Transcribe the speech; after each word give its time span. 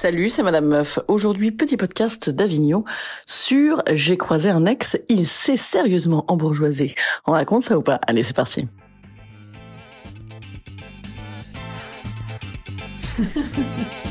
Salut, 0.00 0.28
c'est 0.28 0.44
Madame 0.44 0.66
Meuf. 0.66 1.00
Aujourd'hui, 1.08 1.50
petit 1.50 1.76
podcast 1.76 2.30
d'Avignon 2.30 2.84
sur 3.26 3.82
J'ai 3.90 4.16
croisé 4.16 4.48
un 4.48 4.64
ex, 4.64 4.96
il 5.08 5.26
s'est 5.26 5.56
sérieusement 5.56 6.24
embourgeoisé. 6.28 6.94
On 7.26 7.32
raconte 7.32 7.62
ça 7.62 7.76
ou 7.76 7.82
pas? 7.82 7.98
Allez, 8.06 8.22
c'est 8.22 8.36
parti. 8.36 8.68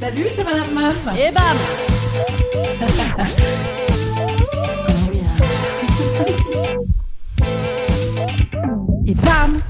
Salut, 0.00 0.24
c'est 0.34 0.44
Madame 0.44 0.72
Meuf. 0.72 1.06
Et 1.18 1.30
bam 1.32 1.58
Et 9.06 9.14
bam, 9.14 9.60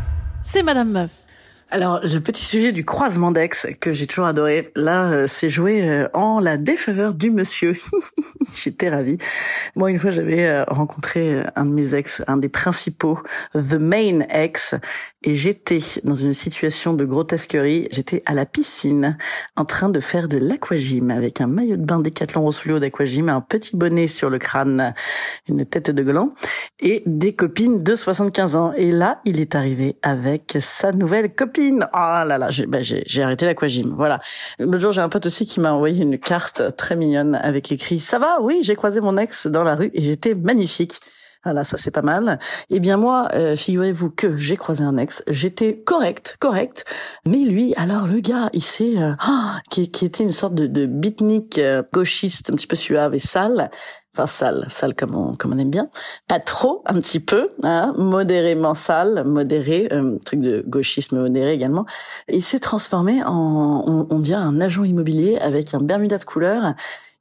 c'est 0.45 0.63
Madame 0.63 0.93
Meuf. 0.93 1.24
Alors, 1.71 2.01
le 2.03 2.19
petit 2.21 2.45
sujet 2.45 2.73
du 2.73 2.85
croisement 2.85 3.33
d'ex 3.33 3.67
que 3.81 3.93
j'ai 3.93 4.07
toujours 4.07 4.27
adoré, 4.27 4.71
là, 4.77 5.11
euh, 5.11 5.25
c'est 5.27 5.49
joué 5.49 5.89
euh, 5.89 6.09
en 6.13 6.39
la 6.39 6.57
défaveur 6.57 7.15
du 7.15 7.31
monsieur. 7.31 7.75
J'étais 8.55 8.91
ravie. 8.91 9.19
Moi, 9.75 9.91
une 9.91 9.99
fois, 9.99 10.11
j'avais 10.11 10.47
euh, 10.47 10.65
rencontré 10.65 11.43
un 11.57 11.65
de 11.65 11.71
mes 11.71 11.95
ex, 11.95 12.23
un 12.27 12.37
des 12.37 12.51
principaux, 12.51 13.19
the 13.55 13.75
main 13.75 14.21
ex, 14.29 14.75
et 15.25 15.35
j'étais 15.35 15.79
dans 16.05 16.15
une 16.15 16.35
situation 16.35 16.93
de 16.93 17.05
grotesquerie. 17.05 17.89
J'étais 17.91 18.23
à 18.27 18.35
la 18.35 18.45
piscine, 18.45 19.17
en 19.57 19.65
train 19.65 19.89
de 19.89 20.01
faire 20.01 20.29
de 20.29 20.37
l'aquagym 20.37 21.11
avec 21.11 21.41
un 21.41 21.47
maillot 21.47 21.77
de 21.77 21.85
bain 21.85 21.99
Décathlon 21.99 22.43
Rose 22.43 22.59
Fluo 22.59 22.79
d'aquagym, 22.79 23.31
un 23.31 23.41
petit 23.41 23.75
bonnet 23.75 24.07
sur 24.07 24.29
le 24.29 24.39
crâne, 24.39 24.95
une 25.49 25.65
tête 25.65 25.91
de 25.91 26.03
gland, 26.03 26.35
et 26.79 27.03
des 27.07 27.35
copines 27.35 27.83
de 27.83 27.95
75 27.95 28.55
ans. 28.55 28.73
Et 28.77 28.91
là, 28.91 29.21
il 29.25 29.41
est 29.41 29.55
arrivé 29.55 29.97
avec 30.03 30.59
sa 30.61 30.93
nouvelle 30.93 31.35
copine. 31.35 31.54
Oh 31.59 32.25
là 32.27 32.39
là, 32.39 32.51
j'ai 32.51 32.67
j'ai 33.07 33.23
arrêté 33.23 33.47
l'aquagym. 33.47 33.93
Voilà. 33.95 34.21
L'autre 34.59 34.79
jour, 34.79 34.93
j'ai 34.93 35.01
un 35.01 35.09
pote 35.09 35.27
aussi 35.27 35.47
qui 35.47 35.61
m'a 35.61 35.73
envoyé 35.73 36.03
une 36.03 36.19
carte 36.19 36.77
très 36.77 36.97
mignonne 36.97 37.35
avec 37.37 37.71
écrit 37.73 38.01
«Ça 38.01 38.19
va? 38.19 38.41
Oui, 38.41 38.61
j'ai 38.63 38.77
croisé 38.77 39.01
mon 39.01 39.17
ex 39.17 39.47
dans 39.47 39.65
la 39.65 39.75
rue 39.75 39.91
et 39.95 40.03
j'étais 40.03 40.35
magnifique». 40.35 41.01
Voilà, 41.45 41.63
ça 41.63 41.77
c'est 41.77 41.91
pas 41.91 42.03
mal. 42.03 42.39
Eh 42.71 42.81
bien 42.81 42.97
moi, 42.97 43.29
euh, 43.35 43.55
figurez-vous 43.57 44.11
que 44.11 44.37
j'ai 44.37 44.57
croisé 44.57 44.83
un 44.83 44.97
ex, 44.97 45.23
j'étais 45.29 45.77
correct, 45.77 46.37
correct, 46.41 46.85
mais 47.27 47.39
lui, 47.39 47.75
alors 47.77 48.07
le 48.07 48.21
gars, 48.21 48.49
il 48.55 48.65
s'est, 48.65 48.97
euh, 48.97 49.13
ah, 49.21 49.61
qui, 49.71 49.91
qui 49.91 50.07
était 50.07 50.25
une 50.25 50.33
sorte 50.33 50.55
de, 50.55 50.67
de 50.67 50.87
beatnik 50.87 51.59
euh, 51.59 51.83
gauchiste, 51.93 52.51
un 52.51 52.55
petit 52.55 52.67
peu 52.67 52.77
suave 52.77 53.15
et 53.15 53.19
sale, 53.19 53.71
enfin 54.15 54.27
sale, 54.27 54.65
sale 54.69 54.95
comme 54.95 55.15
on, 55.15 55.35
comme 55.35 55.53
on 55.53 55.59
aime 55.59 55.71
bien, 55.71 55.89
pas 56.29 56.41
trop, 56.41 56.83
un 56.87 56.95
petit 56.95 57.21
peu, 57.21 57.51
hein, 57.63 57.93
modérément 57.99 58.75
sale, 58.75 59.25
modéré, 59.25 59.89
euh, 59.93 60.19
truc 60.25 60.41
de 60.41 60.65
gauchisme 60.67 61.21
modéré 61.21 61.53
également. 61.53 61.85
Il 62.29 62.43
s'est 62.43 62.61
transformé 62.61 63.23
en, 63.23 63.85
on, 63.87 64.07
on 64.09 64.19
dirait 64.19 64.41
un 64.41 64.61
agent 64.61 64.85
immobilier 64.85 65.37
avec 65.39 65.75
un 65.75 65.81
bermuda 65.81 66.17
de 66.17 66.25
couleur 66.25 66.75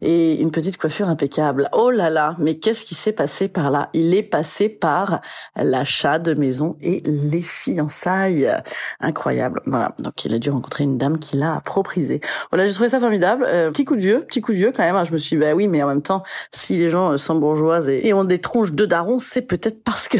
et 0.03 0.35
une 0.35 0.51
petite 0.51 0.77
coiffure 0.77 1.09
impeccable. 1.09 1.69
Oh 1.73 1.89
là 1.89 2.09
là, 2.09 2.35
mais 2.37 2.55
qu'est-ce 2.55 2.83
qui 2.85 2.93
s'est 2.93 3.13
passé 3.13 3.47
par 3.47 3.71
là? 3.71 3.89
Il 3.93 4.13
est 4.13 4.23
passé 4.23 4.69
par 4.69 5.21
l'achat 5.55 6.19
de 6.19 6.33
maison 6.33 6.75
et 6.81 7.01
les 7.05 7.41
fiançailles. 7.41 8.53
Incroyable. 8.99 9.61
Voilà, 9.65 9.95
donc 9.99 10.25
il 10.25 10.33
a 10.33 10.39
dû 10.39 10.49
rencontrer 10.49 10.83
une 10.83 10.97
dame 10.97 11.19
qui 11.19 11.37
l'a 11.37 11.55
approprisé. 11.55 12.21
Voilà, 12.51 12.67
j'ai 12.67 12.73
trouvé 12.73 12.89
ça 12.89 12.99
formidable. 12.99 13.45
Euh, 13.47 13.71
petit 13.71 13.85
coup 13.85 13.95
de 13.95 14.01
vieux, 14.01 14.25
petit 14.27 14.41
coup 14.41 14.51
de 14.51 14.57
vieux 14.57 14.73
quand 14.75 14.83
même. 14.83 14.95
hein. 14.95 15.05
Je 15.05 15.13
me 15.13 15.17
suis 15.17 15.37
dit, 15.37 15.39
bah 15.39 15.53
oui, 15.53 15.67
mais 15.67 15.81
en 15.81 15.87
même 15.87 16.01
temps, 16.01 16.23
si 16.51 16.77
les 16.77 16.89
gens 16.89 17.13
euh, 17.13 17.17
sont 17.17 17.35
bourgeoises 17.35 17.89
et, 17.89 18.07
et 18.07 18.13
ont 18.13 18.25
des 18.25 18.39
tronches 18.39 18.73
de 18.73 18.85
daron, 18.85 19.19
c'est 19.19 19.41
peut-être 19.41 19.83
parce 19.83 20.07
que 20.07 20.17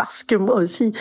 parce 0.00 0.24
que 0.24 0.34
moi 0.34 0.54
aussi. 0.54 0.92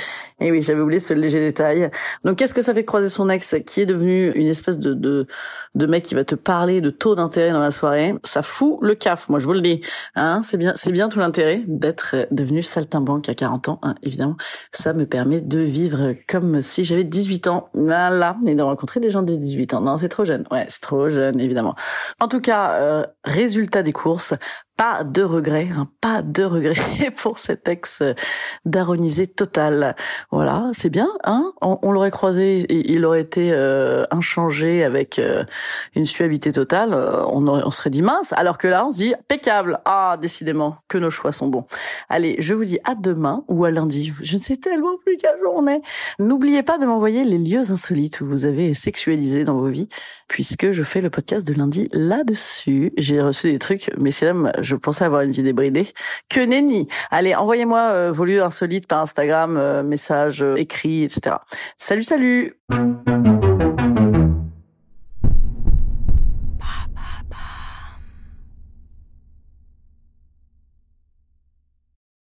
Et 0.41 0.51
oui, 0.51 0.61
j'avais 0.61 0.81
oublié 0.81 0.99
ce 0.99 1.13
léger 1.13 1.39
détail. 1.39 1.89
Donc 2.25 2.35
qu'est-ce 2.35 2.53
que 2.53 2.61
ça 2.61 2.73
fait 2.73 2.81
de 2.81 2.85
croiser 2.85 3.07
son 3.07 3.29
ex 3.29 3.55
qui 3.65 3.79
est 3.79 3.85
devenu 3.85 4.29
une 4.31 4.47
espèce 4.47 4.77
de 4.77 4.93
de, 4.93 5.25
de 5.73 5.85
mec 5.85 6.03
qui 6.03 6.15
va 6.15 6.25
te 6.25 6.35
parler 6.35 6.81
de 6.81 6.89
taux 6.89 7.15
d'intérêt 7.15 7.51
dans 7.51 7.61
la 7.61 7.71
soirée? 7.71 8.13
Ça 8.25 8.41
fout 8.41 8.77
le 8.81 8.95
caf, 8.95 9.29
moi 9.29 9.39
je 9.39 9.45
vous 9.45 9.53
le 9.53 9.61
dis. 9.61 9.79
Hein, 10.15 10.41
c'est 10.43 10.57
bien, 10.57 10.73
c'est 10.75 10.91
bien 10.91 11.07
tout 11.07 11.19
l'intérêt 11.19 11.61
d'être 11.65 12.11
euh, 12.15 12.25
devenu 12.31 12.61
saltimbanque 12.61 13.29
à 13.29 13.35
40 13.35 13.69
ans. 13.69 13.79
hein, 13.83 13.95
évidemment, 14.03 14.35
ça 14.73 14.91
me 14.91 15.05
permet 15.05 15.39
de 15.39 15.59
vivre 15.59 16.13
comme 16.27 16.61
si 16.61 16.83
j'avais 16.83 17.05
18 17.05 17.47
ans. 17.47 17.69
Voilà, 17.73 18.35
et 18.45 18.53
de 18.53 18.61
rencontrer 18.61 18.99
des 18.99 19.11
gens 19.11 19.21
de 19.23 19.33
18 19.33 19.75
ans. 19.75 19.81
Non, 19.81 19.95
c'est 19.95 20.09
trop 20.09 20.25
jeune. 20.25 20.43
Ouais, 20.51 20.65
c'est 20.67 20.81
trop 20.81 21.09
jeune, 21.09 21.39
évidemment. 21.39 21.73
En 22.19 22.27
tout 22.27 22.41
cas, 22.41 22.71
euh, 22.73 23.05
résultat 23.23 23.81
des 23.81 23.93
courses. 23.93 24.33
Pas 24.79 25.03
de 25.03 25.23
regret, 25.23 25.67
hein, 25.75 25.89
pas 25.99 26.21
de 26.21 26.41
regret 26.45 27.11
pour 27.21 27.37
cet 27.37 27.67
ex 27.67 28.01
daronisé 28.63 29.27
total. 29.27 29.93
Voilà, 30.31 30.69
c'est 30.71 30.89
bien, 30.89 31.09
hein 31.25 31.51
On, 31.61 31.77
on 31.81 31.91
l'aurait 31.91 32.11
croisé, 32.11 32.65
il 32.69 32.89
il 32.89 33.03
aurait 33.03 33.19
été 33.19 33.51
euh, 33.51 34.03
inchangé 34.09 34.85
avec 34.85 35.19
euh, 35.19 35.43
une 35.95 36.05
suavité 36.05 36.53
totale. 36.53 36.93
euh, 36.93 37.25
on, 37.25 37.45
aurait- 37.47 37.63
on 37.65 37.71
serait 37.71 37.89
dit 37.89 38.01
mince, 38.01 38.31
alors 38.31 38.57
que 38.57 38.69
là, 38.69 38.85
on 38.85 38.91
se 38.93 38.99
dit 38.99 39.13
impeccable. 39.13 39.79
Ah, 39.83 40.15
décidément, 40.21 40.77
que 40.87 40.97
nos 40.97 41.09
choix 41.09 41.33
sont 41.33 41.47
bons. 41.47 41.65
Allez, 42.07 42.37
je 42.39 42.53
vous 42.53 42.63
dis 42.63 42.79
à 42.85 42.95
demain 42.95 43.43
ou 43.49 43.65
à 43.65 43.71
lundi. 43.71 44.13
Je 44.21 44.37
ne 44.37 44.41
sais 44.41 44.55
tellement 44.55 44.97
plus 45.03 45.08
quel 45.19 45.37
jour 45.39 45.53
on 45.55 45.67
est. 45.67 45.81
N'oubliez 46.19 46.63
pas 46.63 46.77
de 46.77 46.85
m'envoyer 46.85 47.23
les 47.23 47.37
lieux 47.37 47.71
insolites 47.71 48.21
où 48.21 48.25
vous 48.25 48.45
avez 48.45 48.73
sexualisé 48.73 49.43
dans 49.43 49.57
vos 49.59 49.67
vies, 49.67 49.87
puisque 50.27 50.71
je 50.71 50.83
fais 50.83 51.01
le 51.01 51.09
podcast 51.09 51.47
de 51.47 51.53
lundi 51.53 51.89
là-dessus. 51.91 52.93
J'ai 52.97 53.21
reçu 53.21 53.51
des 53.51 53.59
trucs, 53.59 53.91
messieurs, 53.97 54.33
je 54.59 54.75
pensais 54.75 55.05
avoir 55.05 55.21
une 55.21 55.31
vie 55.31 55.43
débridée. 55.43 55.87
Que 56.29 56.41
nenni 56.41 56.87
Allez, 57.11 57.35
envoyez-moi 57.35 57.79
euh, 57.79 58.11
vos 58.11 58.25
lieux 58.25 58.43
insolites 58.43 58.87
par 58.87 59.01
Instagram, 59.01 59.57
euh, 59.57 59.83
messages 59.83 60.43
euh, 60.43 60.55
écrits, 60.55 61.03
etc. 61.03 61.35
Salut, 61.77 62.03
salut 62.03 62.55